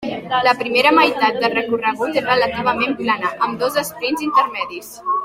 [0.45, 4.91] La primera meitat del recorregut és relativament plana, amb dos esprints intermedis.